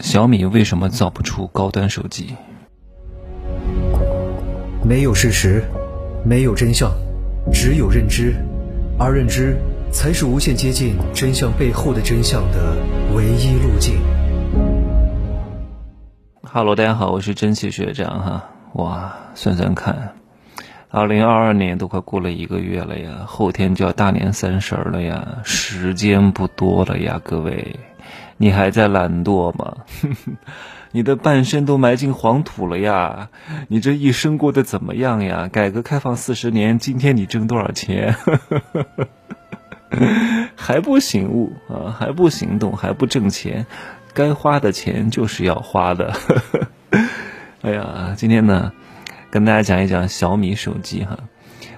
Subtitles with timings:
[0.00, 2.34] 小米为什么造不出高端手机？
[4.82, 5.62] 没有事实，
[6.24, 6.90] 没有真相，
[7.52, 8.34] 只有认知，
[8.98, 9.56] 而认知
[9.92, 12.76] 才是无限接近真相背后的真相的
[13.14, 14.00] 唯一路径。
[16.42, 18.48] Hello，大家好，我是蒸汽学长哈。
[18.72, 20.14] 哇，算算看，
[20.88, 27.78] 二零二二年都快过了一个月了呀，后天就要大年三十了呀，时间不多了呀，各位。
[28.42, 29.76] 你还在懒惰吗？
[30.92, 33.28] 你的半身都埋进黄土了呀！
[33.68, 35.46] 你这一生过得怎么样呀？
[35.52, 38.16] 改革开放四十年，今天你挣多少钱？
[40.56, 41.92] 还不醒悟啊？
[41.98, 42.74] 还不行动？
[42.74, 43.66] 还不挣钱？
[44.14, 46.14] 该花的钱就是要花的。
[47.60, 48.72] 哎呀，今天呢，
[49.30, 51.18] 跟大家讲一讲小米手机哈。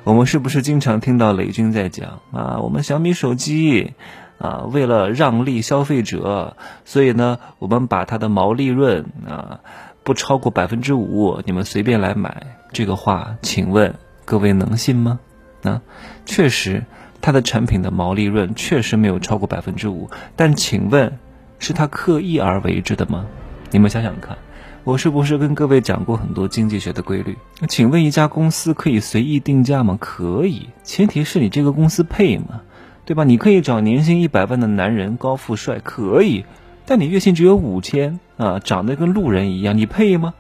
[0.05, 2.61] 我们是不是经常听到雷军在讲啊？
[2.61, 3.95] 我们小米手机。
[4.43, 9.61] 啊，为了让利消费者，所以呢，我们把它的毛利润啊
[10.03, 12.59] 不超过百分之五，你们随便来买。
[12.73, 13.95] 这个话，请问
[14.25, 15.21] 各位能信吗？
[15.63, 15.81] 啊，
[16.27, 16.83] 确实，
[17.21, 21.21] 它的产品的毛利润确实没有超过百分之五，但请问
[21.61, 23.27] 是他刻意而为之的吗？
[23.71, 24.37] 你们想想看，
[24.83, 27.39] 我是不是跟各位讲过很多经济学的规律？
[27.69, 29.97] 请问一家公司可以随意定价吗？
[30.01, 32.63] 可以，前提是你这个公司配吗？
[33.05, 33.25] 对吧？
[33.25, 36.45] 你可以找年薪一百万的男人，高富帅可以，
[36.87, 40.35] 但你月薪只有五千啊，长得跟路人一样，你配吗？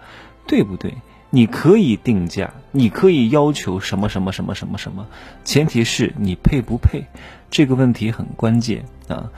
[0.46, 0.94] 对不对？
[1.30, 5.06] 你可以定价，你可以要求什么什么什么什么什么，
[5.44, 7.04] 前提是你配不配？
[7.50, 9.30] 这个问题很关键啊！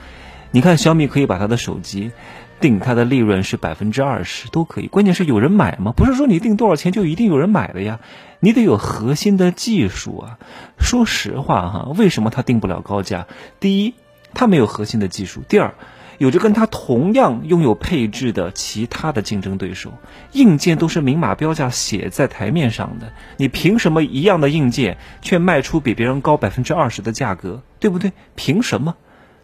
[0.51, 2.11] 你看小米可以把他的手机。
[2.61, 5.91] 定它的利润是百分之二十都可以，关键是有人买吗？
[5.95, 7.99] 不是说你定多少钱就一定有人买的呀，
[8.39, 10.39] 你得有核心的技术啊。
[10.79, 13.27] 说实话哈，为什么它定不了高价？
[13.59, 13.93] 第一，
[14.33, 15.73] 它没有核心的技术；第二，
[16.17, 19.93] 有着跟它同样拥有配置的其他的竞争对手，
[20.31, 27.61] 硬件都是明码标价写在台面上的，你凭什么一样的硬件却卖出比别人高百分之二十的价格？
[27.79, 28.13] 对不对？
[28.35, 28.95] 凭什么？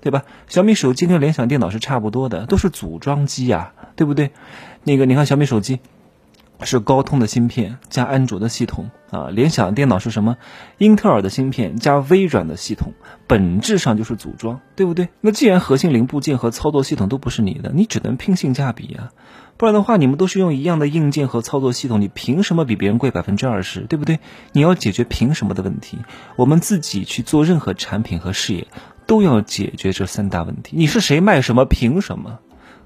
[0.02, 0.24] 对吧？
[0.48, 4.32] 小米手机跟联想电脑是差不多的，都是组装机呀，对不对？
[4.84, 5.80] 那个你看小米手机
[6.64, 10.38] 是高通的芯片加安卓的系统啊，联想电脑是什么？
[10.78, 12.94] 英特尔的芯片加微软的系统，
[13.28, 15.10] 本质上就是组装，对不对？
[15.22, 19.10] 那既然核心零部件和操作系统都不是你的，你只能拼性价比啊，
[19.58, 23.82] 不然的话，你们都是用一样的硬件和操作系统，你凭什么比别人贵百分之二十？
[23.82, 24.20] 对不对？
[24.52, 25.98] 你要解决凭什么的问题，
[26.36, 28.68] 我们自己去做任何产品和事业。
[29.06, 30.76] 都要解决这三大问题。
[30.78, 32.40] 你是谁卖什么凭什么？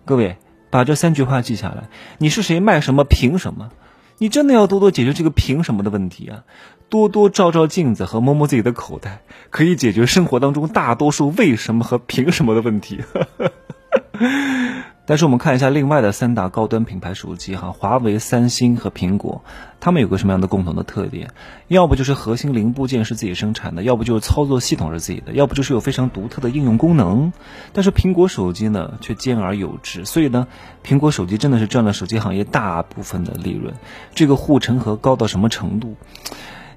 [0.06, 0.38] 各位
[0.70, 1.90] 把这三句话记下来。
[2.18, 3.70] 你是谁卖什么凭什么？
[4.18, 6.44] 你真的要多多解决这个凭什么的问题啊！
[6.88, 13.02] 多多照照镜子和摸摸自己的口袋，可以解决生活当中大多数为什么和凭什么的问题。
[15.08, 19.44] 但是我们看一下另外的三大高端品牌手机哈，华为、三星和苹果，
[19.80, 21.30] 它们有个什么样的共同的特点？
[21.68, 27.34] 要不就是核心零部件是自己生产的，要不就是操作系统是自己的，要不就是有非常独特的应用功能。
[27.72, 30.48] 但是苹果手机呢，却兼而有之，所以呢，
[30.84, 33.75] 苹果手机真的是赚了手机行业大部分的利润。
[34.16, 35.96] 这个护城河高到什么程度？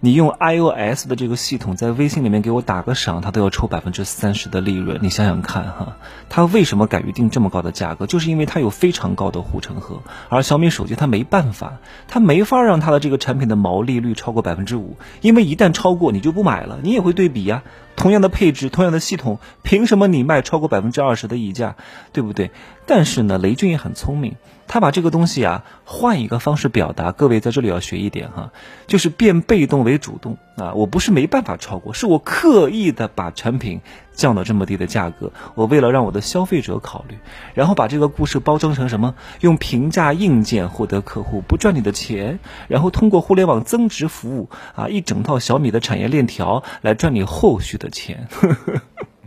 [0.00, 5.00] 你用 iOS 的这个系统在微信里面给我打个赏，他都要抽百分之三十的利润。
[5.02, 5.96] 你想想看哈，
[6.28, 8.06] 他为什么敢于定这么高的价格？
[8.06, 10.02] 就是因为他有非常高的护城河。
[10.28, 16.78] 而小米手机它没办法，它没法让它的这个产品的毛利率超过百分之五，因为一旦超过，你就不买了。
[16.82, 17.64] 你也会对比呀，
[17.98, 21.76] 同样的配置，同样的系统，凭什么你卖超过百分之二十的溢价，
[22.12, 22.52] 对不对？
[22.86, 24.36] 但是呢，雷军也很聪明。
[24.68, 28.52] 他把这个东西啊换一个方式表达，各位在这里要学一点哈，
[28.86, 30.74] 就是变被动为主动啊！
[30.74, 33.80] 我不是没办法超过，是我刻意的把产品
[34.18, 37.16] 降到这么低的价格，我为了让我的消费者考虑，
[37.54, 39.14] 然后把这个故事包装成什么？
[39.40, 48.26] 用平价硬件获得客户，不赚你的钱，然后通过互联网增值服务啊，一整套小米的产业链条来赚你后续的钱。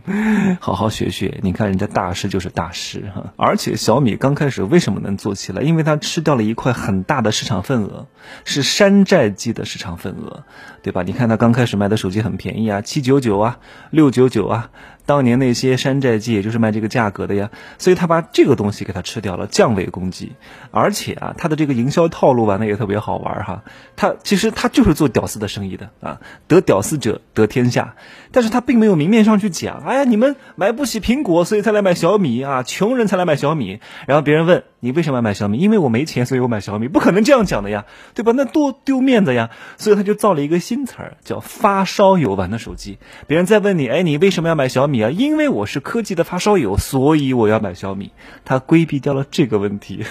[0.60, 3.32] 好好学学，你看人家大师就是大师哈。
[3.36, 5.62] 而且小米刚开始为什么能做起来？
[5.62, 8.06] 因为它吃掉了一块很大的市场份额，
[8.44, 10.44] 是山寨机的市场份额，
[10.82, 11.02] 对吧？
[11.02, 13.58] 你看它刚开始卖的手机很便宜啊，七九九啊，
[13.90, 14.70] 六九九啊。
[15.04, 20.32] 当年那些山寨机也就是卖这个价格的呀，所以他把这个东西给他吃掉了，降维攻击。
[20.70, 23.62] 而且啊，他的这个营销套路玩的也特别好玩哈。
[23.96, 27.94] 他其实他就是做屌丝的生意的啊，得屌丝者得天下。
[28.30, 33.80] 但是他并没有明面上去讲，哎呀，你们买不起苹果，所以才来买小米啊，穷人才来买小米。
[34.06, 35.58] 然后别人问你为什么要买小米？
[35.58, 36.88] 因为我没钱，所以我买小米。
[36.88, 37.84] 不可能这样讲的呀，
[38.14, 38.32] 对吧？
[38.34, 39.50] 那多丢面子呀！
[39.76, 42.98] 所以他就造了一个新词儿，叫发烧友玩的手机。
[43.28, 45.10] 别人再问你，哎，你为什么要买小米啊？
[45.10, 48.10] 因为我是科技的发烧友，所以我要买小米。
[48.44, 50.04] 他规避掉了这个问题。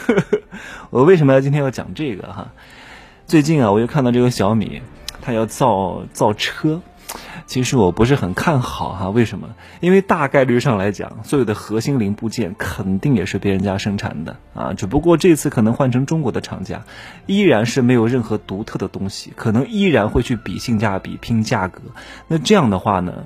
[0.90, 2.54] 我为什么要今天要讲这个哈？
[3.28, 4.82] 最近啊，我又看到这个小米，
[5.22, 6.82] 它要造造车。
[7.46, 9.50] 其实我不是很看好哈，为什么？
[9.80, 16.86] 因为大概率上来讲，所有的核心零部件肯定也是别人家生产的啊，只不过这次可能换成中国的厂家，
[17.26, 21.82] 依然是没有任何独特的东西，可能依然会去比性价比、拼价格。
[22.28, 23.26] 那这样的话呢，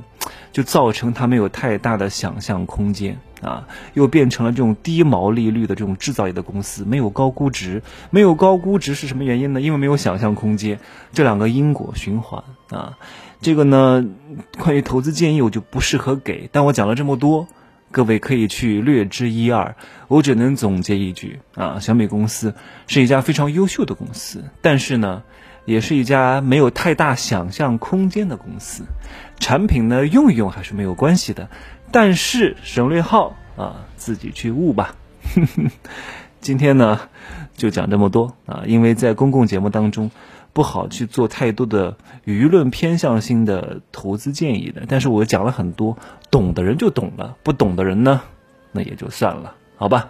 [0.52, 9.62] 就造成他没有太大的想象空间啊，又变成了这种低毛利率的这种制造业的公司，没有高估值，没有高估值是什么原因呢？
[9.62, 10.80] 因为没有想象空间，
[11.14, 12.98] 这两个因果循环啊。
[13.42, 14.04] 这个呢，
[14.58, 17.48] 关于投资建议我就不适合给，但我讲了这么多，
[17.96, 19.78] 各位可以去略知一二。
[20.10, 22.54] 我只能总结一句啊，小米公司
[22.88, 25.24] 是一家非常优秀的公司，但是呢，
[25.64, 28.84] 也是一家没有太大想象空间的公司。
[29.40, 31.50] 产品呢用一用还是没有关系的，
[31.90, 34.94] 但是省略号啊，自己去悟吧。
[36.46, 37.00] 今天呢
[37.58, 40.12] 就讲这么多啊，因为在公共节目当中。
[40.54, 45.98] 不好去做太多的舆论偏向性的投资建议的，但是我讲了很多，
[46.32, 48.22] 懂的人就懂了，不懂的人呢，
[48.72, 50.08] 那也就算了，好吧。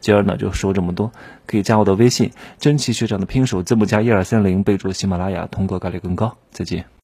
[0.00, 1.12] 今儿呢就说这么多，
[1.46, 6.36] 可以加我的微信，真奇学长的拼手字母加一二三零，备注喜马拉雅，通过概率更高。
[6.50, 6.84] 再见。